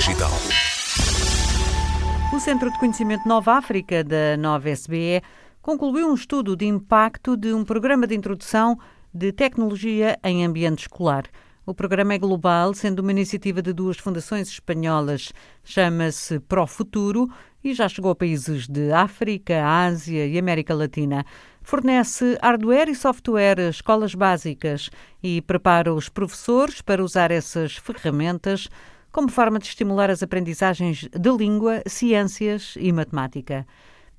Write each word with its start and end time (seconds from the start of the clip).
Digital. 0.00 0.30
O 2.34 2.40
Centro 2.40 2.72
de 2.72 2.78
Conhecimento 2.78 3.28
Nova 3.28 3.52
África 3.52 4.02
da 4.02 4.34
Nova 4.38 4.70
SBE 4.70 5.20
concluiu 5.60 6.08
um 6.08 6.14
estudo 6.14 6.56
de 6.56 6.64
impacto 6.64 7.36
de 7.36 7.52
um 7.52 7.62
programa 7.62 8.06
de 8.06 8.14
introdução 8.14 8.78
de 9.12 9.30
tecnologia 9.30 10.18
em 10.24 10.42
ambiente 10.42 10.84
escolar. 10.84 11.24
O 11.66 11.74
programa 11.74 12.14
é 12.14 12.18
global, 12.18 12.72
sendo 12.72 13.00
uma 13.00 13.10
iniciativa 13.10 13.60
de 13.60 13.74
duas 13.74 13.98
fundações 13.98 14.48
espanholas. 14.48 15.34
Chama-se 15.62 16.40
Pro 16.40 16.66
Futuro 16.66 17.28
e 17.62 17.74
já 17.74 17.86
chegou 17.86 18.12
a 18.12 18.16
países 18.16 18.66
de 18.66 18.90
África, 18.90 19.62
Ásia 19.62 20.26
e 20.26 20.38
América 20.38 20.72
Latina. 20.72 21.26
Fornece 21.60 22.38
hardware 22.42 22.88
e 22.88 22.94
software 22.94 23.60
a 23.60 23.68
escolas 23.68 24.14
básicas 24.14 24.88
e 25.22 25.42
prepara 25.42 25.92
os 25.92 26.08
professores 26.08 26.80
para 26.80 27.04
usar 27.04 27.30
essas 27.30 27.76
ferramentas 27.76 28.66
como 29.12 29.30
forma 29.30 29.58
de 29.58 29.66
estimular 29.66 30.10
as 30.10 30.22
aprendizagens 30.22 31.08
de 31.08 31.30
língua, 31.30 31.82
ciências 31.86 32.76
e 32.80 32.92
matemática. 32.92 33.66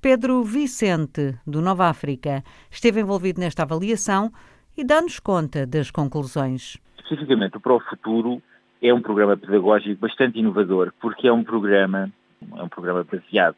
Pedro 0.00 0.42
Vicente, 0.42 1.34
do 1.46 1.62
Nova 1.62 1.88
África, 1.88 2.42
esteve 2.70 3.00
envolvido 3.00 3.40
nesta 3.40 3.62
avaliação 3.62 4.32
e 4.76 4.84
dá-nos 4.84 5.20
conta 5.20 5.66
das 5.66 5.90
conclusões. 5.90 6.76
Especificamente, 6.98 7.56
o 7.56 7.60
Pro 7.60 7.80
Futuro 7.80 8.42
é 8.82 8.92
um 8.92 9.00
programa 9.00 9.36
pedagógico 9.36 10.00
bastante 10.00 10.38
inovador, 10.38 10.92
porque 11.00 11.28
é 11.28 11.32
um 11.32 11.44
programa, 11.44 12.10
é 12.56 12.62
um 12.62 12.68
programa 12.68 13.04
baseado 13.04 13.56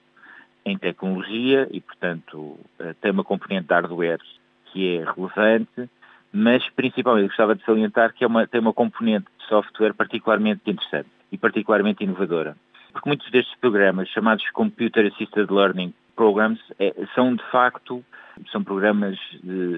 em 0.65 0.77
tecnologia 0.79 1.67
e, 1.71 1.81
portanto, 1.81 2.59
eh, 2.79 2.95
tem 3.01 3.11
uma 3.11 3.25
componente 3.25 3.67
de 3.67 3.75
hardware 3.75 4.21
que 4.67 4.97
é 4.97 5.05
relevante, 5.05 5.91
mas 6.33 6.69
principalmente 6.71 7.29
gostava 7.29 7.55
de 7.55 7.65
salientar 7.65 8.13
que 8.13 8.25
é 8.25 8.27
uma, 8.27 8.47
tem 8.47 8.61
uma 8.61 8.73
componente 8.73 9.27
de 9.39 9.47
software 9.47 9.95
particularmente 9.95 10.71
interessante 10.71 11.09
e 11.35 11.39
particularmente 11.39 12.05
inovadora. 12.05 12.57
Porque 12.93 13.09
muitos 13.09 13.29
destes 13.31 13.59
programas, 13.59 14.09
chamados 14.09 14.49
Computer 14.51 15.05
Assisted 15.13 15.51
Learning 15.51 15.93
Programs, 16.15 16.61
é, 16.79 16.95
são 17.15 17.35
de 17.35 17.43
facto 17.51 18.05
são 18.51 18.65
programas 18.65 19.17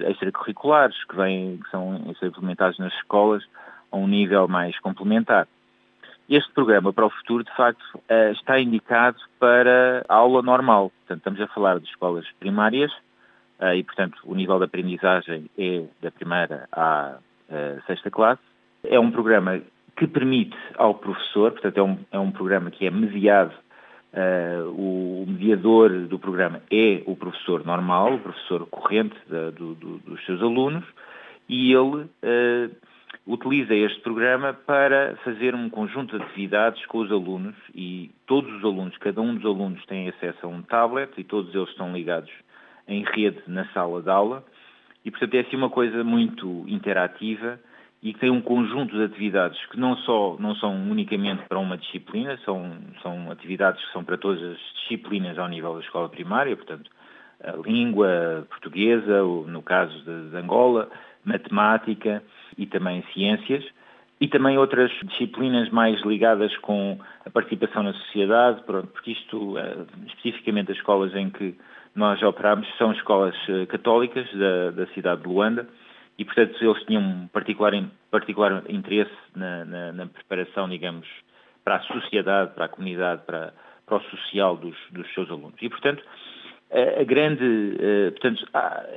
extracurriculares 0.09 0.95
que, 1.05 1.15
vêm, 1.15 1.57
que 1.57 1.69
são 1.69 2.01
implementados 2.23 2.77
nas 2.79 2.93
escolas 2.95 3.43
a 3.91 3.97
um 3.97 4.07
nível 4.07 4.47
mais 4.47 4.77
complementar. 4.79 5.47
Este 6.29 6.51
programa 6.53 6.91
para 6.91 7.05
o 7.05 7.09
futuro, 7.09 7.43
de 7.43 7.55
facto, 7.55 7.83
eh, 8.09 8.31
está 8.31 8.59
indicado 8.59 9.17
para 9.39 10.03
a 10.09 10.15
aula 10.15 10.41
normal. 10.41 10.91
Portanto, 10.99 11.19
estamos 11.19 11.41
a 11.41 11.53
falar 11.53 11.79
de 11.79 11.87
escolas 11.87 12.25
primárias 12.39 12.91
eh, 13.59 13.77
e, 13.77 13.83
portanto, 13.83 14.17
o 14.25 14.35
nível 14.35 14.57
de 14.57 14.65
aprendizagem 14.65 15.49
é 15.57 15.85
da 16.01 16.11
primeira 16.11 16.67
à 16.71 17.17
eh, 17.49 17.77
sexta 17.87 18.11
classe. 18.11 18.41
É 18.83 18.99
um 18.99 19.09
programa 19.09 19.61
que 19.97 20.07
permite 20.07 20.55
ao 20.77 20.93
professor, 20.93 21.51
portanto 21.51 21.77
é 21.77 21.83
um, 21.83 21.97
é 22.11 22.19
um 22.19 22.31
programa 22.31 22.69
que 22.69 22.85
é 22.85 22.91
mediado, 22.91 23.53
uh, 24.13 24.69
o, 24.69 25.25
mediador 25.27 25.89
do 26.07 26.19
programa 26.19 26.61
é 26.71 27.01
o 27.07 27.15
professor 27.15 27.65
normal, 27.65 28.13
o 28.13 28.19
professor 28.19 28.67
corrente 28.67 29.15
da, 29.27 29.49
do, 29.49 29.73
do, 29.73 29.97
dos 29.97 30.23
seus 30.25 30.41
alunos, 30.41 30.85
e 31.49 31.73
ele 31.73 32.03
uh, 32.03 32.75
utiliza 33.25 33.73
este 33.73 33.99
programa 34.01 34.53
para 34.53 35.15
fazer 35.23 35.55
um 35.55 35.67
conjunto 35.67 36.15
de 36.15 36.23
atividades 36.23 36.85
com 36.85 36.99
os 36.99 37.11
alunos 37.11 37.55
e 37.73 38.11
todos 38.27 38.53
os 38.53 38.63
alunos, 38.63 38.95
cada 38.97 39.19
um 39.19 39.35
dos 39.35 39.45
alunos 39.45 39.83
tem 39.87 40.07
acesso 40.09 40.45
a 40.45 40.47
um 40.47 40.61
tablet 40.61 41.11
e 41.17 41.23
todos 41.23 41.53
eles 41.55 41.69
estão 41.69 41.91
ligados 41.91 42.31
em 42.87 43.03
rede 43.03 43.41
na 43.47 43.65
sala 43.73 44.01
de 44.01 44.09
aula 44.09 44.45
e 45.03 45.09
portanto 45.09 45.33
é 45.33 45.39
assim 45.39 45.57
uma 45.57 45.69
coisa 45.69 46.03
muito 46.03 46.63
interativa 46.67 47.59
e 48.07 48.13
que 48.13 48.19
tem 48.21 48.29
um 48.29 48.39
conjunto 48.39 48.95
de 48.95 49.03
atividades 49.03 49.59
que 49.65 49.77
não, 49.77 49.97
só, 49.97 50.37
não 50.39 50.55
são 50.55 50.73
unicamente 50.73 51.43
para 51.49 51.59
uma 51.59 51.77
disciplina, 51.77 52.39
são, 52.45 52.71
são 53.03 53.29
atividades 53.29 53.83
que 53.83 53.91
são 53.91 54.01
para 54.01 54.17
todas 54.17 54.41
as 54.41 54.57
disciplinas 54.79 55.37
ao 55.37 55.49
nível 55.49 55.73
da 55.73 55.81
escola 55.81 56.07
primária, 56.07 56.55
portanto, 56.55 56.89
a 57.43 57.51
língua 57.57 58.47
portuguesa, 58.49 59.21
no 59.21 59.61
caso 59.61 59.93
de, 60.05 60.37
Angola, 60.37 60.89
matemática 61.25 62.23
e 62.57 62.65
também 62.65 63.03
ciências, 63.13 63.65
e 64.21 64.27
também 64.29 64.57
outras 64.57 64.89
disciplinas 65.03 65.69
mais 65.69 66.01
ligadas 66.03 66.55
com 66.59 66.97
a 67.25 67.29
participação 67.29 67.83
na 67.83 67.91
sociedade, 67.91 68.63
porque 68.65 69.11
isto, 69.11 69.57
eh, 69.57 69.85
especificamente 70.07 70.71
as 70.71 70.77
escolas 70.77 71.13
em 71.13 71.29
que 71.29 71.55
nós 71.93 72.23
operamos, 72.23 72.65
são 72.77 72.93
escolas 72.93 73.35
eh, 73.49 73.65
católicas 73.65 74.25
da, 74.33 74.71
da 74.71 74.87
cidade 74.93 75.23
de 75.23 75.27
Luanda, 75.27 75.67
e, 76.17 76.25
portanto, 76.25 76.57
eles 76.59 76.83
tinham 76.85 77.01
um 77.01 77.27
particular, 77.27 77.73
particular 78.09 78.63
interesse 78.69 79.15
na, 79.35 79.65
na, 79.65 79.91
na, 79.93 80.07
preparação, 80.07 80.67
digamos, 80.67 81.07
para 81.63 81.75
a 81.75 81.81
sociedade, 81.81 82.53
para 82.55 82.65
a 82.65 82.69
comunidade, 82.69 83.21
para, 83.25 83.53
para 83.85 83.97
o 83.97 84.01
social 84.01 84.57
dos, 84.57 84.75
dos 84.91 85.11
seus 85.13 85.29
alunos. 85.29 85.55
E, 85.61 85.69
portanto, 85.69 86.03
a, 86.71 87.01
a 87.01 87.03
grande, 87.03 87.43
uh, 87.43 88.11
portanto, 88.11 88.47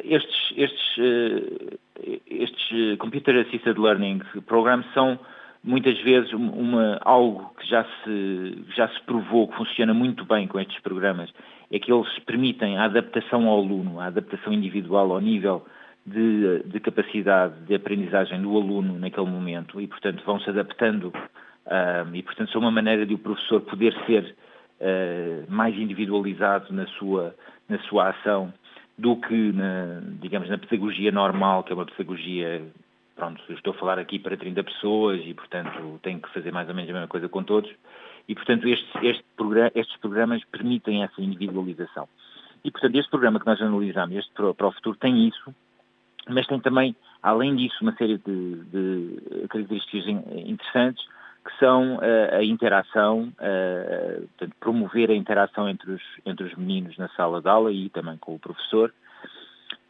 estes, 0.05 0.53
estes, 0.57 0.97
uh, 0.97 1.79
estes 2.27 2.99
Computer 2.99 3.37
Assisted 3.47 3.79
Learning 3.79 4.23
Programs 4.47 4.87
são 4.95 5.19
muitas 5.63 5.99
vezes 6.01 6.33
uma, 6.33 6.99
algo 7.03 7.55
que 7.59 7.67
já 7.69 7.85
se, 7.85 8.65
já 8.75 8.89
se 8.89 9.01
provou 9.03 9.47
que 9.49 9.57
funciona 9.57 9.93
muito 9.93 10.25
bem 10.25 10.49
com 10.49 10.59
estes 10.59 10.81
programas, 10.81 11.31
é 11.71 11.79
que 11.79 11.93
eles 11.93 12.09
permitem 12.21 12.79
a 12.79 12.85
adaptação 12.85 13.47
ao 13.47 13.59
aluno, 13.59 14.01
a 14.01 14.07
adaptação 14.07 14.53
individual 14.55 15.13
ao 15.13 15.21
nível 15.21 15.67
de, 16.07 16.63
de, 16.65 16.81
capacidade 16.81 17.55
de 17.67 17.75
aprendizagem 17.75 18.41
do 18.41 18.57
aluno 18.57 18.99
naquele 18.99 19.27
momento 19.27 19.81
e, 19.81 19.87
portanto, 19.87 20.23
vão 20.25 20.41
se 20.41 20.51
adaptando 20.51 21.07
uh, 21.67 22.15
e, 22.15 22.23
portanto, 22.23 22.51
são 22.51 22.61
uma 22.61 22.71
maneira 22.71 23.05
de 23.05 23.15
o 23.15 23.19
professor 23.19 23.61
poder 23.61 23.95
ser 24.07 24.35
uh, 24.81 25.53
mais 25.53 25.77
individualizado 25.77 26.73
na 26.73 26.87
sua, 26.87 27.35
na 27.69 27.79
sua 27.81 28.11
ação 28.11 28.53
do 28.97 29.17
que, 29.17 29.53
na, 29.53 30.01
digamos, 30.21 30.49
na 30.49 30.59
pedagogia 30.59 31.11
normal, 31.11 31.65
que 31.65 31.73
é 31.73 31.75
uma 31.75 31.87
pedagogia, 31.87 32.63
pronto, 33.17 33.43
eu 33.49 33.55
estou 33.55 33.73
a 33.73 33.77
falar 33.77 33.99
aqui 33.99 34.19
para 34.19 34.37
30 34.37 34.63
pessoas 34.63 35.21
e, 35.25 35.33
portanto, 35.33 35.99
tenho 36.03 36.21
que 36.21 36.33
fazer 36.33 36.53
mais 36.53 36.69
ou 36.69 36.75
menos 36.75 36.91
a 36.91 36.93
mesma 36.93 37.09
coisa 37.09 37.29
com 37.29 37.43
todos. 37.43 37.71
E, 38.29 38.35
portanto, 38.35 38.69
estes, 38.69 38.89
este 39.03 39.25
programa, 39.37 39.73
estes 39.75 39.97
programas 39.99 40.45
permitem 40.45 41.03
essa 41.03 41.21
individualização. 41.21 42.09
E, 42.63 42.71
portanto, 42.71 42.95
este 42.97 43.11
programa 43.11 43.41
que 43.41 43.47
nós 43.47 43.61
analisamos, 43.61 44.17
este 44.17 44.33
para 44.35 44.69
o 44.69 44.73
futuro, 44.73 44.97
tem 44.99 45.27
isso, 45.27 45.55
mas 46.29 46.47
tem 46.47 46.61
também, 46.61 46.95
além 47.23 47.57
disso, 47.57 47.77
uma 47.83 47.95
série 47.97 48.19
de, 48.19 48.57
de 48.65 49.49
características 49.49 50.07
interessantes 50.07 51.05
que 51.45 51.59
são 51.59 51.97
uh, 51.97 52.37
a 52.37 52.45
interação, 52.45 53.33
uh, 53.39 54.29
portanto, 54.29 54.57
promover 54.61 55.11
a 55.11 55.15
interação 55.15 55.69
entre 55.69 55.93
os, 55.93 56.03
entre 56.27 56.47
os 56.47 56.55
meninos 56.55 56.97
na 56.99 57.09
sala 57.11 57.41
de 57.41 57.49
aula 57.49 57.73
e 57.73 57.89
também 57.89 58.17
com 58.19 58.35
o 58.35 58.39
professor, 58.39 58.93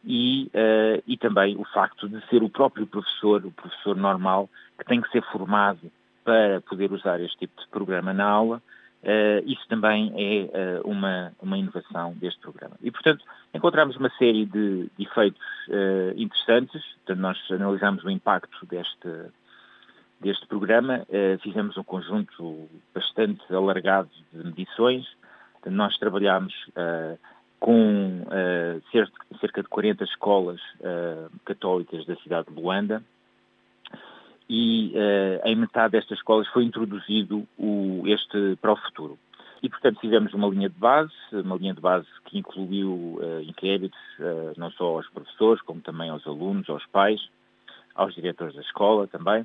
e, 0.03 0.49
uh, 0.55 1.03
e 1.05 1.17
também 1.17 1.55
o 1.57 1.65
facto 1.65 2.07
de 2.07 2.25
ser 2.27 2.41
o 2.41 2.49
próprio 2.49 2.87
professor, 2.87 3.45
o 3.45 3.51
professor 3.51 3.95
normal, 3.95 4.49
que 4.77 4.85
tem 4.85 5.01
que 5.01 5.11
ser 5.11 5.21
formado 5.23 5.91
para 6.23 6.61
poder 6.61 6.91
usar 6.91 7.19
este 7.19 7.37
tipo 7.37 7.61
de 7.61 7.67
programa 7.67 8.13
na 8.13 8.25
aula, 8.25 8.61
Uh, 9.03 9.41
isso 9.47 9.67
também 9.67 10.13
é 10.15 10.79
uh, 10.79 10.87
uma, 10.87 11.33
uma 11.41 11.57
inovação 11.57 12.13
deste 12.13 12.39
programa. 12.39 12.75
E, 12.83 12.91
portanto, 12.91 13.25
encontramos 13.51 13.95
uma 13.95 14.11
série 14.11 14.45
de, 14.45 14.91
de 14.95 15.03
efeitos 15.03 15.41
uh, 15.69 16.13
interessantes. 16.15 16.83
Portanto, 16.97 17.19
nós 17.19 17.37
analisamos 17.49 18.03
o 18.03 18.11
impacto 18.11 18.63
deste, 18.67 19.09
deste 20.19 20.45
programa, 20.45 21.05
fizemos 21.41 21.75
um 21.77 21.83
conjunto 21.83 22.69
bastante 22.93 23.41
alargado 23.51 24.09
de 24.31 24.43
medições. 24.43 25.07
Portanto, 25.53 25.73
nós 25.73 25.97
trabalhamos 25.97 26.53
com 27.59 28.23
cerca 29.39 29.63
de 29.63 29.67
40 29.67 30.03
escolas 30.03 30.61
católicas 31.43 32.05
da 32.05 32.15
cidade 32.17 32.49
de 32.49 32.53
Luanda, 32.53 33.03
e 34.53 34.91
uh, 34.93 35.47
em 35.47 35.55
metade 35.55 35.93
destas 35.93 36.17
escolas 36.17 36.45
foi 36.49 36.65
introduzido 36.65 37.47
o, 37.57 38.03
este 38.05 38.57
para 38.61 38.73
o 38.73 38.75
futuro. 38.75 39.17
E, 39.63 39.69
portanto, 39.69 40.01
fizemos 40.01 40.33
uma 40.33 40.49
linha 40.49 40.67
de 40.67 40.77
base, 40.77 41.13
uma 41.31 41.55
linha 41.55 41.73
de 41.73 41.79
base 41.79 42.07
que 42.25 42.37
incluiu 42.37 42.91
uh, 42.91 43.41
inquéritos 43.43 43.97
uh, 44.19 44.53
não 44.57 44.69
só 44.71 44.97
aos 44.97 45.07
professores, 45.07 45.61
como 45.61 45.79
também 45.79 46.09
aos 46.09 46.27
alunos, 46.27 46.69
aos 46.69 46.85
pais, 46.87 47.21
aos 47.95 48.13
diretores 48.13 48.53
da 48.53 48.61
escola 48.61 49.07
também. 49.07 49.43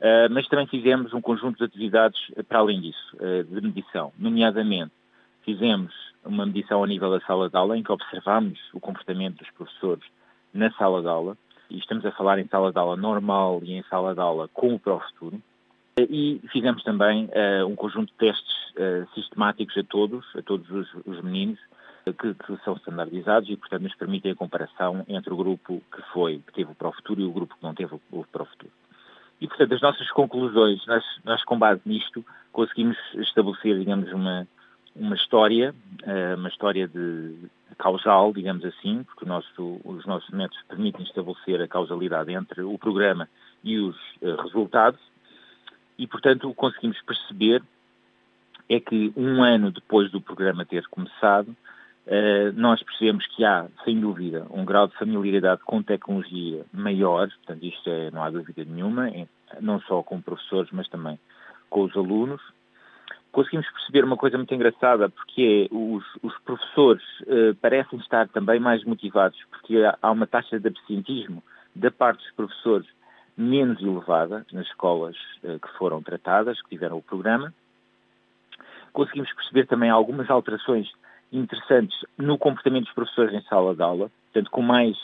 Uh, 0.00 0.26
mas 0.32 0.48
também 0.48 0.66
fizemos 0.66 1.14
um 1.14 1.20
conjunto 1.20 1.58
de 1.58 1.64
atividades 1.64 2.18
para 2.48 2.58
além 2.58 2.80
disso, 2.80 3.16
de 3.48 3.60
medição. 3.60 4.12
Nomeadamente, 4.18 4.92
fizemos 5.44 5.94
uma 6.24 6.44
medição 6.44 6.82
a 6.82 6.86
nível 6.88 7.10
da 7.12 7.20
sala 7.20 7.48
de 7.48 7.56
aula, 7.56 7.78
em 7.78 7.84
que 7.84 7.92
observamos 7.92 8.58
o 8.72 8.80
comportamento 8.80 9.38
dos 9.38 9.50
professores 9.52 10.04
na 10.52 10.72
sala 10.72 11.02
de 11.02 11.08
aula, 11.08 11.36
e 11.70 11.78
estamos 11.78 12.04
a 12.04 12.12
falar 12.12 12.38
em 12.38 12.48
sala 12.48 12.72
de 12.72 12.78
aula 12.78 12.96
normal 12.96 13.60
e 13.62 13.74
em 13.74 13.82
sala 13.84 14.14
de 14.14 14.20
aula 14.20 14.48
com 14.48 14.74
o 14.74 14.78
Pro 14.78 15.00
Futuro. 15.00 15.40
E 15.98 16.40
fizemos 16.52 16.82
também 16.84 17.26
uh, 17.26 17.66
um 17.66 17.74
conjunto 17.74 18.12
de 18.12 18.18
testes 18.18 18.54
uh, 18.76 19.08
sistemáticos 19.14 19.76
a 19.76 19.82
todos, 19.82 20.24
a 20.36 20.42
todos 20.42 20.70
os, 20.70 20.88
os 21.04 21.20
meninos, 21.22 21.58
que, 22.12 22.34
que, 22.34 22.64
são 22.64 22.74
standardizados 22.76 23.50
e, 23.50 23.56
portanto, 23.56 23.82
nos 23.82 23.94
permitem 23.94 24.32
a 24.32 24.36
comparação 24.36 25.04
entre 25.08 25.32
o 25.32 25.36
grupo 25.36 25.82
que 25.92 26.02
foi, 26.12 26.38
que 26.46 26.52
teve 26.52 26.70
o 26.70 26.74
Pro 26.74 26.92
Futuro 26.92 27.20
e 27.20 27.24
o 27.24 27.32
grupo 27.32 27.56
que 27.56 27.62
não 27.62 27.74
teve 27.74 27.94
o, 27.94 28.00
o 28.12 28.24
Pro 28.24 28.44
Futuro. 28.44 28.72
E, 29.40 29.46
portanto, 29.46 29.74
as 29.74 29.80
nossas 29.80 30.10
conclusões, 30.10 30.84
nós, 30.86 31.04
nós 31.24 31.44
com 31.44 31.58
base 31.58 31.80
nisto, 31.84 32.24
conseguimos 32.52 32.96
estabelecer, 33.14 33.78
digamos, 33.78 34.12
uma, 34.12 34.46
uma 34.98 35.14
história, 35.14 35.74
uh, 36.02 36.38
uma 36.38 36.48
história 36.48 36.88
de, 36.88 37.48
causal, 37.78 38.32
digamos 38.32 38.64
assim, 38.64 39.04
porque 39.04 39.24
nosso, 39.24 39.80
os 39.84 40.04
nossos 40.04 40.28
métodos 40.30 40.62
permitem 40.68 41.04
estabelecer 41.04 41.62
a 41.62 41.68
causalidade 41.68 42.32
entre 42.32 42.62
o 42.62 42.76
programa 42.76 43.28
e 43.62 43.78
os 43.78 43.96
uh, 44.20 44.34
resultados, 44.42 45.00
e, 45.96 46.06
portanto, 46.06 46.48
o 46.48 46.54
conseguimos 46.54 47.00
perceber 47.02 47.62
é 48.68 48.78
que 48.78 49.12
um 49.16 49.42
ano 49.42 49.70
depois 49.70 50.10
do 50.10 50.20
programa 50.20 50.64
ter 50.64 50.86
começado, 50.88 51.48
uh, 51.48 52.52
nós 52.54 52.82
percebemos 52.82 53.26
que 53.28 53.44
há, 53.44 53.66
sem 53.84 53.98
dúvida, 53.98 54.46
um 54.50 54.64
grau 54.64 54.88
de 54.88 54.96
familiaridade 54.96 55.62
com 55.64 55.82
tecnologia 55.82 56.64
maior, 56.72 57.28
portanto, 57.28 57.64
isto 57.64 57.88
é, 57.88 58.10
não 58.10 58.22
há 58.22 58.30
dúvida 58.30 58.64
nenhuma, 58.64 59.10
não 59.60 59.80
só 59.82 60.02
com 60.02 60.20
professores, 60.20 60.70
mas 60.72 60.88
também 60.88 61.18
com 61.70 61.82
os 61.82 61.96
alunos. 61.96 62.40
Conseguimos 63.32 63.70
perceber 63.70 64.04
uma 64.04 64.16
coisa 64.16 64.36
muito 64.36 64.54
engraçada, 64.54 65.08
porque 65.08 65.68
é, 65.70 65.74
os, 65.74 66.04
os 66.22 66.36
professores 66.40 67.02
uh, 67.22 67.54
parecem 67.60 67.98
estar 67.98 68.26
também 68.28 68.58
mais 68.58 68.82
motivados, 68.84 69.38
porque 69.50 69.76
há 70.00 70.10
uma 70.10 70.26
taxa 70.26 70.58
de 70.58 70.68
absentismo 70.68 71.42
da 71.74 71.90
parte 71.90 72.22
dos 72.24 72.32
professores 72.32 72.88
menos 73.36 73.80
elevada 73.80 74.46
nas 74.52 74.66
escolas 74.66 75.16
uh, 75.44 75.58
que 75.60 75.78
foram 75.78 76.02
tratadas, 76.02 76.60
que 76.62 76.70
tiveram 76.70 76.96
o 76.96 77.02
programa. 77.02 77.52
Conseguimos 78.92 79.32
perceber 79.34 79.66
também 79.66 79.90
algumas 79.90 80.28
alterações 80.30 80.90
interessantes 81.30 81.96
no 82.16 82.38
comportamento 82.38 82.86
dos 82.86 82.94
professores 82.94 83.34
em 83.34 83.42
sala 83.42 83.74
de 83.74 83.82
aula, 83.82 84.10
portanto, 84.32 84.50
com 84.50 84.62
mais 84.62 84.96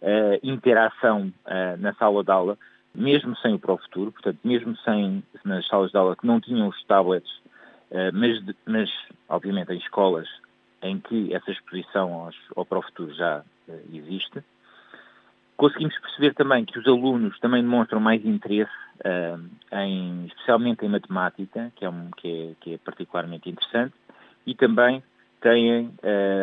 uh, 0.00 0.38
interação 0.42 1.32
na 1.78 1.92
sala 1.94 2.22
de 2.22 2.30
aula, 2.30 2.56
mesmo 2.94 3.36
sem 3.36 3.54
o 3.54 3.58
Pro 3.58 3.76
Futuro, 3.78 4.12
portanto, 4.12 4.38
mesmo 4.44 4.76
sem 4.78 5.22
nas 5.44 5.66
salas 5.66 5.90
de 5.90 5.96
aula 5.96 6.16
que 6.16 6.26
não 6.26 6.40
tinham 6.40 6.68
os 6.68 6.84
tablets, 6.84 7.30
mas, 8.12 8.42
mas, 8.66 8.90
obviamente 9.28 9.72
em 9.72 9.78
escolas 9.78 10.28
em 10.82 11.00
que 11.00 11.34
essa 11.34 11.50
exposição 11.50 12.30
ao 12.54 12.64
Pro 12.64 12.82
Futuro 12.82 13.12
já 13.14 13.42
existe. 13.92 14.42
Conseguimos 15.56 15.98
perceber 15.98 16.34
também 16.34 16.64
que 16.64 16.78
os 16.78 16.86
alunos 16.86 17.38
também 17.40 17.62
demonstram 17.62 18.00
mais 18.00 18.24
interesse, 18.24 18.70
uh, 19.00 19.76
em, 19.76 20.26
especialmente 20.26 20.86
em 20.86 20.88
matemática, 20.88 21.72
que 21.74 21.84
é, 21.84 21.90
um, 21.90 22.10
que, 22.16 22.28
é, 22.28 22.54
que 22.60 22.74
é, 22.74 22.78
particularmente 22.78 23.50
interessante, 23.50 23.94
e 24.46 24.54
também 24.54 25.02
têm 25.40 25.92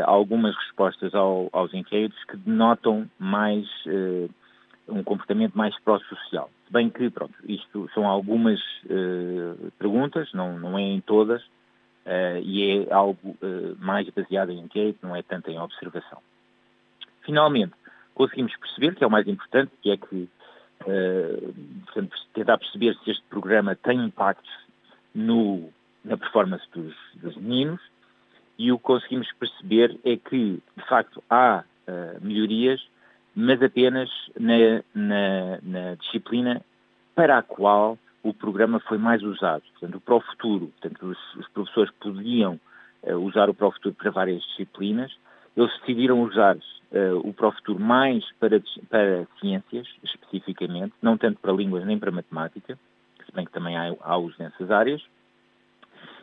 algumas 0.05 0.55
respostas 0.55 1.13
ao, 1.13 1.49
aos 1.51 1.73
inquéritos 1.73 2.23
que 2.25 2.37
denotam 2.37 3.09
mais 3.19 3.65
um 4.87 5.03
comportamento 5.03 5.57
mais 5.57 5.77
pró-social. 5.79 6.49
Bem 6.69 6.89
que, 6.89 7.09
pronto, 7.09 7.33
isto 7.47 7.89
são 7.93 8.07
algumas 8.07 8.59
perguntas, 9.77 10.31
não, 10.33 10.57
não 10.59 10.77
é 10.77 10.81
em 10.81 11.01
todas, 11.01 11.43
e 12.43 12.85
é 12.87 12.93
algo 12.93 13.17
mais 13.79 14.09
baseado 14.09 14.51
em 14.51 14.59
inquérito, 14.59 14.99
não 15.01 15.15
é 15.15 15.21
tanto 15.21 15.49
em 15.49 15.59
observação. 15.59 16.19
Finalmente, 17.23 17.73
conseguimos 18.13 18.55
perceber, 18.57 18.95
que 18.95 19.03
é 19.03 19.07
o 19.07 19.11
mais 19.11 19.27
importante, 19.27 19.71
que 19.81 19.91
é 19.91 19.97
que 19.97 20.29
uh, 20.81 21.53
portanto, 21.85 22.15
tentar 22.33 22.57
perceber 22.57 22.95
se 23.03 23.11
este 23.11 23.23
programa 23.29 23.75
tem 23.75 24.03
impactos 24.03 24.49
no, 25.13 25.69
na 26.03 26.17
performance 26.17 26.65
dos, 26.73 26.95
dos, 27.15 27.35
meninos 27.37 27.81
e 28.57 28.71
o 28.71 28.77
que 28.77 28.83
conseguimos 28.83 29.31
perceber 29.33 29.99
é 30.03 30.17
que, 30.17 30.61
de 30.77 30.87
facto, 30.87 31.23
há 31.29 31.63
uh, 31.87 32.25
melhorias, 32.25 32.81
mas 33.35 33.61
apenas 33.61 34.09
na, 34.39 34.81
na, 34.93 35.59
na, 35.61 35.95
disciplina 35.95 36.61
para 37.13 37.37
a 37.37 37.43
qual 37.43 37.97
o 38.23 38.33
programa 38.33 38.79
foi 38.79 38.97
mais 38.97 39.21
usado. 39.21 39.63
Portanto, 39.73 39.95
o 39.95 40.01
Pro 40.01 40.19
Futuro, 40.21 40.67
portanto, 40.79 41.05
os, 41.05 41.35
os 41.35 41.47
professores 41.49 41.91
podiam 41.99 42.59
uh, 43.03 43.15
usar 43.17 43.49
o 43.49 43.53
Pro 43.53 43.71
Futuro 43.71 43.93
para 43.95 44.09
várias 44.09 44.41
disciplinas, 44.43 45.15
eles 45.55 45.71
decidiram 45.79 46.21
usar 46.21 46.55
uh, 46.55 47.17
o 47.23 47.33
Profuturo 47.33 47.79
mais 47.79 48.23
para, 48.39 48.61
para 48.89 49.27
ciências, 49.39 49.87
especificamente, 50.03 50.93
não 51.01 51.17
tanto 51.17 51.39
para 51.39 51.51
línguas 51.51 51.85
nem 51.85 51.99
para 51.99 52.11
matemática, 52.11 52.79
se 53.25 53.31
bem 53.33 53.45
que 53.45 53.51
também 53.51 53.77
há, 53.77 53.93
há 54.01 54.17
uso 54.17 54.35
nessas 54.39 54.71
áreas, 54.71 55.03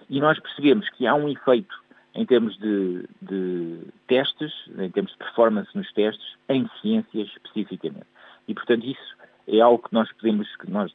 e 0.09 0.21
nós 0.21 0.39
percebemos 0.41 0.89
que 0.91 1.07
há 1.07 1.15
um 1.15 1.29
efeito 1.29 1.82
em 2.15 2.27
termos 2.27 2.57
de, 2.59 3.09
de, 3.23 3.81
testes, 4.07 4.53
em 4.79 4.91
termos 4.91 5.13
de 5.13 5.19
performance 5.19 5.71
nos 5.75 5.91
testes, 5.93 6.37
em 6.49 6.69
ciências 6.81 7.29
especificamente. 7.29 8.07
E, 8.47 8.55
portanto, 8.55 8.85
isso 8.85 9.17
é 9.49 9.61
algo 9.61 9.83
que 9.83 9.95
nós 9.95 10.11
podemos, 10.13 10.49
que 10.57 10.71
nós 10.71 10.93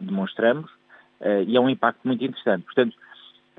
demonstramos, 0.00 0.70
uh, 1.20 1.42
e 1.46 1.56
é 1.56 1.60
um 1.60 1.68
impacto 1.68 2.00
muito 2.04 2.24
interessante. 2.24 2.64
Portanto, 2.64 2.96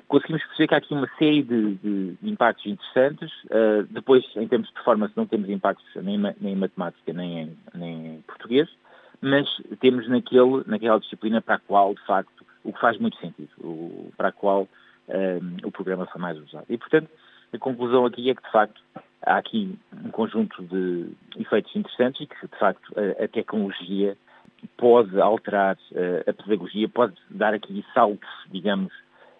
conseguimos 0.08 0.44
perceber 0.44 0.68
que 0.68 0.76
há 0.76 0.78
aqui 0.78 0.94
uma 0.94 1.10
série 1.18 1.44
de, 1.44 1.76
de 1.76 2.18
impactos 2.24 2.66
interessantes. 2.66 3.32
Uh, 3.46 3.84
depois, 3.90 4.24
em 4.36 4.48
termos 4.48 4.68
de 4.68 4.74
performance, 4.74 5.14
não 5.18 5.26
temos 5.26 5.50
impactos 5.50 5.86
nem, 5.96 6.18
nem 6.18 6.54
em 6.54 6.56
matemática 6.56 7.12
nem 7.12 7.40
em, 7.40 7.58
nem 7.74 8.08
em 8.08 8.22
português, 8.22 8.70
mas 9.22 9.48
temos 9.80 10.08
naquele, 10.08 10.64
naquela 10.68 11.00
disciplina 11.00 11.42
para 11.42 11.56
a 11.56 11.60
qual, 11.60 11.94
de 11.94 12.06
facto, 12.06 12.46
o 12.64 12.72
que 12.72 12.80
faz 12.80 12.98
muito 12.98 13.18
sentido, 13.18 13.50
o, 13.60 14.12
para 14.16 14.30
a 14.30 14.32
qual 14.32 14.68
um, 15.10 15.68
o 15.68 15.72
programa 15.72 16.06
foi 16.08 16.22
mais 16.22 16.38
usado. 16.38 16.66
E, 16.70 16.78
portanto, 16.78 17.10
a 17.54 17.58
conclusão 17.58 18.06
aqui 18.06 18.30
é 18.30 18.36
que, 18.36 18.44
de 18.44 18.52
facto, 18.52 18.82
há 19.26 19.38
aqui 19.38 19.78
um 20.04 20.10
conjunto 20.10 20.64
de 20.64 21.12
efeitos 21.38 21.76
interessantes 21.76 22.22
e 22.22 22.28
que, 22.28 22.48
de 22.48 22.58
facto, 22.58 22.94
a, 22.98 23.24
a 23.24 23.28
tecnologia 23.28 24.18
pode 24.78 25.20
alterar 25.20 25.76
uh, 25.92 26.30
a 26.30 26.34
pedagogia, 26.34 26.88
pode 26.88 27.16
dar 27.30 27.54
aqui 27.54 27.86
saltos, 27.94 28.30
digamos, 28.50 28.94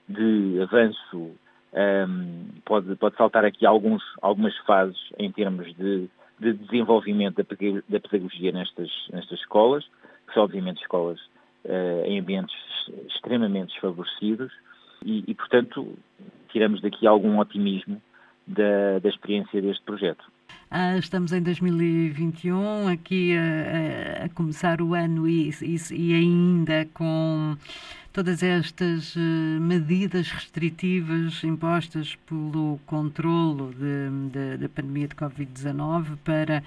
de 0.08 0.60
avanço 0.62 1.36
um, 1.74 2.46
pode, 2.66 2.96
pode 2.96 3.16
saltar 3.16 3.46
aqui 3.46 3.66
alguns, 3.66 4.04
algumas 4.22 4.56
fases 4.60 4.98
em 5.18 5.32
termos 5.32 5.74
de, 5.76 6.08
de 6.40 6.54
desenvolvimento 6.54 7.38
da, 7.38 7.44
da, 7.90 8.00
pedagogia 8.00 8.52
nestas, 8.52 8.92
nestas 9.12 9.40
escolas, 9.40 9.84
que 10.28 10.34
são 10.34 10.44
obviamente 10.44 10.82
escolas 10.82 11.20
uh, 11.66 12.06
em 12.06 12.20
ambientes 12.20 12.56
extremamente 13.08 13.72
desfavorecidos 13.74 14.54
e, 15.06 15.24
e, 15.28 15.34
portanto, 15.34 15.98
tiramos 16.50 16.82
daqui 16.82 17.06
algum 17.08 17.40
otimismo 17.40 18.02
da, 18.48 19.00
da 19.00 19.10
experiência 19.10 19.62
deste 19.62 19.84
projeto. 19.84 20.24
Ah, 20.70 20.98
estamos 20.98 21.32
em 21.32 21.42
2021, 21.42 22.88
aqui 22.88 23.36
a, 23.38 24.26
a 24.26 24.30
começar 24.30 24.82
o 24.82 24.94
ano 24.94 25.28
e, 25.28 25.50
e, 25.62 25.78
e 25.92 26.16
ainda 26.16 26.88
com 26.94 27.56
todas 28.12 28.44
estas 28.44 29.16
uh, 29.16 29.20
medidas 29.60 30.30
restritivas 30.30 31.44
impostas 31.44 32.16
pelo 32.28 32.80
controlo 32.86 33.72
da 34.60 34.70
pandemia 34.70 35.08
de 35.08 35.16
Covid-19 35.16 36.18
para 36.24 36.64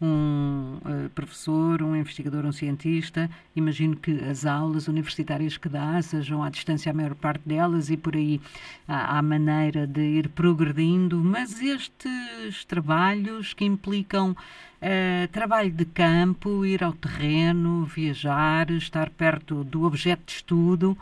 um 0.00 0.78
uh, 0.84 1.10
professor, 1.10 1.82
um 1.82 1.96
investigador, 1.96 2.44
um 2.44 2.52
cientista. 2.52 3.30
Imagino 3.54 3.96
que 3.96 4.12
as 4.24 4.44
aulas 4.44 4.88
universitárias 4.88 5.56
que 5.56 5.68
dá 5.68 6.00
sejam 6.02 6.42
à 6.42 6.50
distância 6.50 6.90
a 6.90 6.94
maior 6.94 7.14
parte 7.14 7.42
delas 7.46 7.88
e 7.88 7.96
por 7.96 8.14
aí 8.14 8.40
há, 8.86 9.18
há 9.18 9.22
maneira 9.22 9.86
de 9.86 10.02
ir 10.02 10.28
progredindo, 10.28 11.18
mas 11.22 11.62
estes 11.62 12.64
trabalhos 12.66 13.54
que 13.54 13.64
implicam 13.64 14.32
uh, 14.32 15.28
trabalho 15.32 15.70
de 15.70 15.84
campo, 15.86 16.64
ir 16.66 16.84
ao 16.84 16.92
terreno, 16.92 17.84
viajar, 17.86 18.70
estar 18.70 19.08
perto 19.10 19.64
do 19.64 19.84
objeto 19.84 20.26
de 20.26 20.32
estudo, 20.32 20.96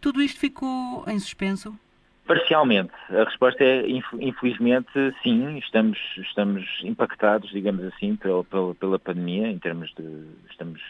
tudo 0.00 0.20
isto 0.20 0.38
ficou 0.40 1.04
em 1.06 1.18
suspenso? 1.18 1.78
Parcialmente. 2.26 2.90
A 3.10 3.24
resposta 3.24 3.62
é, 3.62 3.84
infelizmente, 4.18 4.88
sim, 5.22 5.58
estamos, 5.58 5.98
estamos 6.16 6.64
impactados, 6.82 7.50
digamos 7.50 7.84
assim, 7.84 8.16
pela, 8.16 8.42
pela, 8.44 8.74
pela 8.74 8.98
pandemia, 8.98 9.48
em 9.48 9.58
termos 9.58 9.92
de, 9.94 10.26
estamos, 10.50 10.80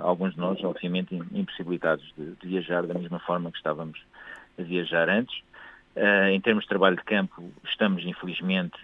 alguns 0.00 0.32
de 0.32 0.40
nós, 0.40 0.62
obviamente, 0.64 1.14
impossibilitados 1.32 2.10
de, 2.16 2.32
de 2.36 2.48
viajar 2.48 2.86
da 2.86 2.94
mesma 2.94 3.18
forma 3.18 3.50
que 3.50 3.58
estávamos 3.58 4.00
a 4.58 4.62
viajar 4.62 5.10
antes. 5.10 5.38
Uh, 5.94 6.30
em 6.30 6.40
termos 6.40 6.64
de 6.64 6.68
trabalho 6.68 6.96
de 6.96 7.02
campo, 7.02 7.52
estamos, 7.64 8.04
infelizmente, 8.06 8.78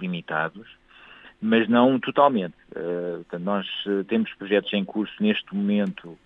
limitados, 0.00 0.68
mas 1.40 1.68
não 1.68 1.98
totalmente. 1.98 2.54
Uh, 2.76 3.38
nós 3.40 3.66
temos 4.06 4.32
projetos 4.34 4.72
em 4.72 4.84
curso 4.84 5.14
neste 5.20 5.52
momento 5.52 6.16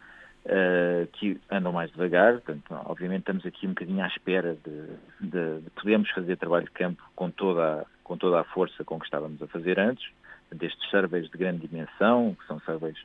uh, 0.46 1.06
que 1.12 1.40
andam 1.50 1.72
mais 1.72 1.90
devagar. 1.90 2.34
Portanto, 2.40 2.64
obviamente 2.86 3.20
estamos 3.20 3.46
aqui 3.46 3.66
um 3.66 3.70
bocadinho 3.70 4.02
à 4.04 4.06
espera 4.06 4.56
de, 4.64 5.28
de, 5.28 5.60
de 5.60 5.70
podermos 5.70 6.10
fazer 6.10 6.36
trabalho 6.36 6.64
de 6.64 6.72
campo 6.72 7.02
com 7.14 7.30
toda, 7.30 7.80
a, 7.80 7.84
com 8.02 8.16
toda 8.16 8.40
a 8.40 8.44
força 8.44 8.84
com 8.84 8.98
que 8.98 9.06
estávamos 9.06 9.40
a 9.42 9.46
fazer 9.46 9.78
antes. 9.78 10.06
Destes 10.52 10.88
surveys 10.90 11.28
de 11.30 11.38
grande 11.38 11.66
dimensão, 11.66 12.36
que 12.38 12.46
são 12.46 12.60
surveys 12.60 12.98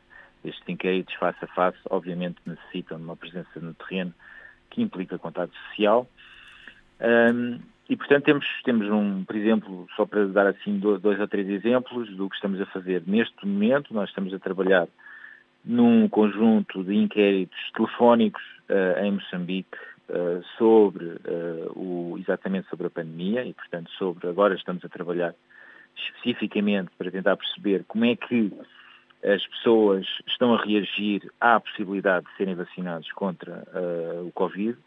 estes 0.43 0.67
inquéritos 0.69 1.13
face 1.15 1.43
a 1.43 1.48
face, 1.48 1.77
obviamente 1.89 2.38
necessitam 2.46 2.98
de 2.98 3.03
uma 3.03 3.15
presença 3.15 3.60
no 3.60 3.74
terreno 3.74 4.13
que 4.69 4.81
implica 4.81 5.17
contato 5.17 5.51
social. 5.69 6.08
Um, 7.01 7.60
e, 7.89 7.96
portanto, 7.96 8.25
temos, 8.25 8.46
temos 8.63 8.88
um, 8.88 9.24
por 9.24 9.36
exemplo, 9.36 9.88
só 9.96 10.05
para 10.05 10.27
dar 10.27 10.46
assim 10.46 10.77
dois 10.77 11.19
ou 11.19 11.27
três 11.27 11.50
exemplos 11.50 12.08
do 12.15 12.29
que 12.29 12.36
estamos 12.36 12.62
a 12.62 12.65
fazer 12.67 13.01
neste 13.08 13.46
momento, 13.48 13.93
nós 13.93 14.10
estamos 14.10 14.31
a 14.31 14.38
trabalhar 14.38 14.88
num 15.63 16.08
conjunto 16.08 16.84
de 16.84 16.96
inquéritos 16.96 17.60
telefónicos 17.75 18.42
uh, 18.70 19.04
em 19.04 19.12
Moçambique 19.12 19.78
uh, 20.10 20.44
sobre 20.58 21.06
uh, 21.06 21.72
o, 21.75 22.18
exatamente 22.20 22.70
sobre 22.70 22.88
a 22.88 22.89
pandemia 22.89 23.46
e, 23.46 23.54
portanto, 23.54 23.89
sobre 23.92 24.28
agora 24.28 24.56
estamos 24.56 24.84
a 24.84 24.89
trabalhar 24.89 25.36
especificamente 25.96 26.89
para 26.98 27.12
tentar 27.12 27.36
perceber 27.36 27.84
como 27.88 28.06
é 28.06 28.16
que 28.16 28.51
as 29.24 29.46
pessoas 29.48 30.08
estão 30.28 30.54
a 30.54 30.63
reagir 30.63 31.30
à 31.42 31.60
possibilidade 31.60 32.25
de 32.25 32.38
serem 32.38 32.56
vacinados 32.56 33.12
contra 33.12 33.66
o 34.25 34.32
Covid 34.32 34.78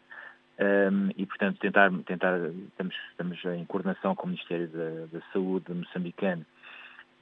um, 0.59 1.09
e, 1.15 1.23
portanto, 1.25 1.59
tentar, 1.59 1.91
tentar 2.05 2.39
estamos, 2.69 2.95
estamos 3.11 3.45
em 3.45 3.63
coordenação 3.65 4.15
com 4.15 4.25
o 4.25 4.29
Ministério 4.29 4.67
da, 4.69 5.17
da 5.19 5.25
Saúde 5.31 5.71
moçambicano 5.71 6.43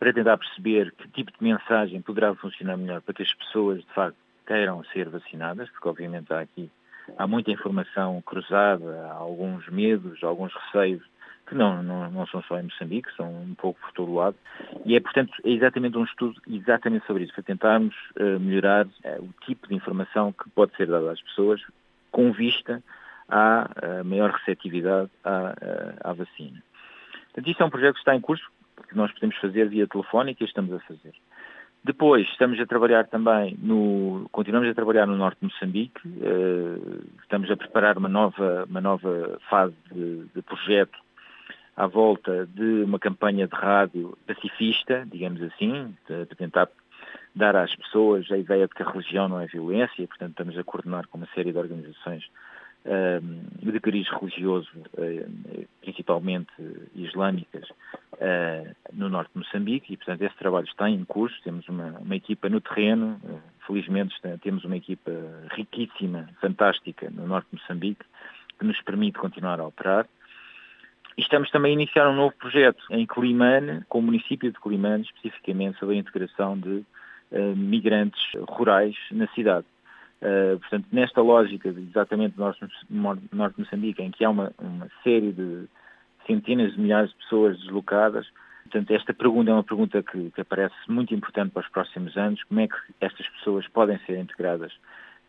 para 0.02 0.14
tentar 0.14 0.36
perceber 0.36 0.92
que 0.94 1.08
tipo 1.10 1.32
de 1.32 1.44
mensagem 1.44 2.02
poderá 2.02 2.34
funcionar 2.34 2.76
melhor 2.76 3.02
para 3.02 3.14
que 3.14 3.22
as 3.22 3.32
pessoas, 3.36 3.82
de 3.82 3.94
facto, 3.94 4.18
queiram 4.48 4.84
ser 4.86 5.08
vacinadas, 5.08 5.70
porque 5.70 5.88
obviamente 5.88 6.34
há 6.34 6.40
aqui 6.40 6.72
há 7.20 7.28
muita 7.28 7.52
informação 7.52 8.20
cruzada, 8.24 9.06
há 9.12 9.14
alguns 9.14 9.70
medos, 9.70 10.24
alguns 10.24 10.52
receios 10.56 11.04
que 11.46 11.54
não, 11.54 11.84
não, 11.84 12.10
não 12.10 12.26
são 12.26 12.42
só 12.42 12.60
em 12.60 12.64
Moçambique, 12.64 13.16
são 13.16 13.30
um 13.30 13.54
pouco 13.54 13.80
por 13.80 13.92
todo 13.92 14.12
o 14.12 14.16
lado. 14.16 14.36
E 14.86 14.96
é, 14.96 15.00
portanto, 15.00 15.34
é 15.46 15.52
exatamente 15.52 15.96
um 15.96 16.04
estudo 16.04 16.42
exatamente 16.50 17.06
sobre 17.06 17.26
isso, 17.26 17.34
para 17.36 17.44
tentarmos 17.44 17.96
uh, 18.20 18.40
melhorar 18.40 18.88
uh, 18.88 18.90
o 19.20 19.32
tipo 19.46 19.68
de 19.68 19.76
informação 19.76 20.34
que 20.34 20.50
pode 20.50 20.76
ser 20.78 20.88
dada 20.88 21.12
às 21.12 21.22
pessoas 21.22 21.62
com 22.10 22.32
vista 22.32 22.82
à 23.30 23.70
uh, 23.70 24.04
maior 24.04 24.32
receptividade 24.32 25.12
à, 25.24 25.54
à 26.10 26.14
vacina. 26.14 26.64
Portanto, 27.26 27.48
isto 27.48 27.62
é 27.62 27.66
um 27.68 27.70
projeto 27.70 27.94
que 27.94 28.00
está 28.00 28.16
em 28.16 28.22
curso, 28.22 28.50
que 28.88 28.96
nós 28.96 29.12
podemos 29.12 29.36
fazer 29.38 29.70
via 29.70 29.88
telefónica 29.88 30.44
e 30.44 30.48
estamos 30.48 30.74
a 30.74 30.80
fazer. 30.80 31.14
Depois 31.84 32.28
estamos 32.28 32.60
a 32.60 32.66
trabalhar 32.66 33.08
também 33.08 33.58
no, 33.60 34.28
continuamos 34.32 34.70
a 34.70 34.74
trabalhar 34.74 35.08
no 35.08 35.16
norte 35.16 35.40
de 35.40 35.46
Moçambique, 35.46 36.08
uh, 36.08 37.04
estamos 37.24 37.50
a 37.50 37.58
preparar 37.58 37.98
uma 37.98 38.10
nova, 38.10 38.66
uma 38.70 38.82
nova 38.82 39.40
fase 39.50 39.74
de, 39.92 40.26
de, 40.26 40.42
projeto 40.44 41.00
à 41.76 41.88
volta 41.88 42.46
de 42.46 42.84
uma 42.84 43.00
campanha 43.00 43.48
de 43.48 43.56
rádio 43.56 44.16
pacifista, 44.28 45.08
digamos 45.12 45.42
assim, 45.42 45.96
para 46.06 46.26
tentar 46.28 46.70
dar 47.34 47.56
às 47.56 47.76
pessoas 47.76 48.30
a 48.32 48.38
ideia 48.38 48.68
de 48.68 48.76
que 48.76 48.84
a 48.84 48.90
religião 48.90 49.28
não 49.28 49.40
é 49.40 49.48
violência, 49.48 50.08
portanto 50.08 50.32
estamos 50.32 50.58
a 50.60 50.64
coordenar 50.64 51.08
com 51.08 51.18
uma 51.18 51.28
série 51.34 51.52
de 51.52 51.58
organizações 51.58 52.30
de 52.84 53.80
cariz 53.80 54.08
religioso, 54.10 54.70
principalmente 55.82 56.52
islâmicas, 56.96 57.68
uh, 58.22 58.76
no 58.94 59.10
norte 59.10 59.32
de 59.34 59.40
Moçambique, 59.40 59.94
e 59.94 59.98
portanto 59.98 60.22
esse 60.22 60.38
trabalho 60.38 60.68
está 60.68 60.90
em 60.90 61.04
curso, 61.04 61.36
temos 61.44 61.68
uma, 61.68 61.98
uma 62.00 62.16
equipa 62.16 62.48
no 62.50 62.62
terreno, 62.62 63.20
uh, 63.24 63.40
felizmente 63.66 64.16
temos 64.42 64.64
uma 64.64 64.78
equipa 64.78 65.12
riquíssima, 65.52 66.30
fantástica 66.40 67.10
no 67.10 67.28
norte 67.28 67.48
de 67.52 67.62
Moçambique, 67.62 68.06
que 68.58 68.66
nos 68.66 68.80
permite 68.82 69.18
continuar 69.18 69.60
a 69.60 69.66
operar. 69.66 70.08
E 71.18 71.22
estamos 71.22 71.50
também 71.50 71.72
a 71.72 71.74
iniciar 71.74 72.10
um 72.10 72.16
novo 72.16 72.36
projeto 72.36 72.84
em 72.90 73.06
Climane, 73.06 73.84
com 73.90 74.00
o 74.00 74.02
município 74.02 74.52
de 74.52 74.60
Climane, 74.60 75.04
especificamente 75.04 75.78
sobre 75.78 75.96
a 75.96 76.00
integração 76.00 76.58
de 76.58 76.84
migrantes 77.56 78.22
rurais 78.48 78.96
na 79.12 79.28
cidade. 79.28 79.66
Uh, 80.22 80.60
portanto, 80.60 80.86
nesta 80.92 81.22
lógica, 81.22 81.70
exatamente 81.70 82.36
do 82.36 82.44
Norte, 82.44 82.68
norte 83.32 83.56
de 83.56 83.62
Moçambique, 83.62 84.04
em 84.04 84.12
que 84.12 84.24
há 84.24 84.30
uma, 84.30 84.54
uma, 84.60 84.88
série 85.04 85.32
de 85.32 85.66
centenas 86.28 86.74
de 86.74 86.80
milhares 86.80 87.10
de 87.10 87.18
pessoas 87.18 87.60
deslocadas, 87.60 88.28
portanto, 88.64 88.92
esta 88.92 89.14
pergunta 89.16 89.50
é 89.50 89.54
uma 89.54 89.64
pergunta 89.64 90.04
que, 90.04 90.30
que 90.30 90.42
aparece 90.42 90.76
muito 90.88 91.14
importante 91.16 91.52
para 91.52 91.64
os 91.64 91.70
próximos 91.70 92.16
anos, 92.16 92.44
como 92.44 92.60
é 92.60 92.68
que 92.68 92.76
estas 93.02 93.28
pessoas 93.30 93.68
podem 93.70 93.98
ser 94.06 94.20
integradas 94.20 94.72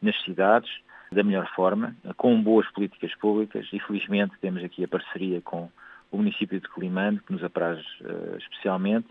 nas 0.03 0.21
cidades 0.25 0.71
da 1.11 1.23
melhor 1.23 1.49
forma, 1.55 1.95
com 2.17 2.43
boas 2.43 2.69
políticas 2.73 3.15
públicas 3.17 3.67
e 3.73 3.79
felizmente 3.81 4.35
temos 4.41 4.63
aqui 4.65 4.85
a 4.85 4.89
parceria 4.89 5.41
com 5.41 5.71
o 6.11 6.17
município 6.17 6.61
de 6.61 6.69
Climane, 6.69 7.21
que 7.21 7.33
nos 7.33 7.45
apraz 7.45 7.79
uh, 8.01 8.37
especialmente 8.39 9.09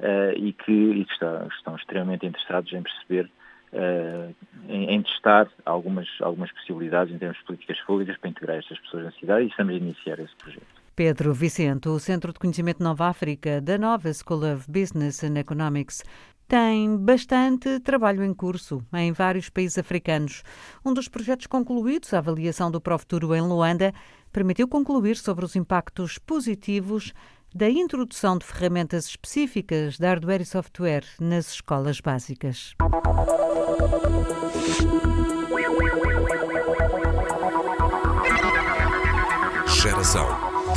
uh, 0.00 0.32
e 0.36 0.52
que, 0.52 0.72
e 0.72 1.04
que 1.04 1.12
está, 1.12 1.46
estão 1.56 1.76
extremamente 1.76 2.26
interessados 2.26 2.72
em 2.72 2.82
perceber 2.82 3.30
uh, 3.72 4.34
em, 4.68 4.94
em, 4.94 5.02
testar 5.02 5.48
algumas, 5.64 6.08
algumas 6.20 6.50
possibilidades 6.52 7.14
em 7.14 7.18
termos 7.18 7.38
de 7.38 7.44
políticas 7.44 7.80
públicas 7.82 8.16
para 8.18 8.30
integrar 8.30 8.58
estas 8.58 8.78
pessoas 8.80 9.04
na 9.04 9.12
cidade 9.12 9.44
e 9.44 9.48
estamos 9.48 9.74
a 9.74 9.76
iniciar 9.76 10.18
esse 10.18 10.34
projeto. 10.36 10.66
Pedro 10.94 11.34
Vicente, 11.34 11.88
o 11.88 11.98
Centro 11.98 12.32
de 12.32 12.38
Conhecimento 12.38 12.82
Nova 12.82 13.08
África 13.08 13.60
da 13.60 13.76
Nova 13.76 14.10
School 14.12 14.54
of 14.54 14.70
Business 14.70 15.22
and 15.22 15.38
Economics, 15.38 16.02
tem 16.48 16.96
bastante 16.96 17.80
trabalho 17.80 18.22
em 18.22 18.32
curso 18.32 18.82
em 18.94 19.12
vários 19.12 19.50
países 19.50 19.78
africanos. 19.78 20.42
Um 20.84 20.94
dos 20.94 21.08
projetos 21.08 21.46
concluídos, 21.46 22.14
a 22.14 22.18
avaliação 22.18 22.70
do 22.70 22.80
Profuturo 22.80 23.34
em 23.34 23.42
Luanda, 23.42 23.92
permitiu 24.32 24.68
concluir 24.68 25.16
sobre 25.16 25.44
os 25.44 25.56
impactos 25.56 26.18
positivos 26.18 27.12
da 27.54 27.68
introdução 27.68 28.38
de 28.38 28.44
ferramentas 28.44 29.06
específicas 29.06 29.98
de 29.98 30.06
hardware 30.06 30.42
e 30.42 30.46
software 30.46 31.04
nas 31.18 31.50
escolas 31.52 32.00
básicas. 32.00 32.74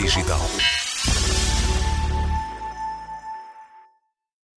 Digital. 0.09 0.78